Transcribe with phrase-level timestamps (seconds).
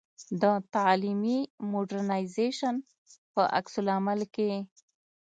[0.41, 0.43] د
[0.75, 1.39] تعلیمي
[1.71, 2.75] مډرنیزېشن
[3.33, 4.51] په عکس العمل کې.